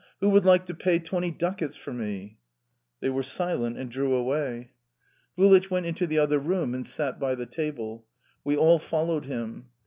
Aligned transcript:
"Who 0.19 0.29
would 0.31 0.45
like 0.45 0.65
to 0.65 0.73
pay 0.73 0.97
twenty 0.97 1.29
ducats 1.29 1.75
for 1.75 1.93
me?" 1.93 2.39
They 3.01 3.11
were 3.11 3.21
silent 3.21 3.77
and 3.77 3.91
drew 3.91 4.15
away. 4.15 4.71
Vulich 5.37 5.69
went 5.69 5.85
into 5.85 6.07
the 6.07 6.17
other 6.17 6.39
room 6.39 6.73
and 6.73 6.87
sat 6.87 7.19
by 7.19 7.35
the 7.35 7.45
table; 7.45 8.07
we 8.43 8.57
all 8.57 8.79
followed 8.79 9.25
him. 9.25 9.67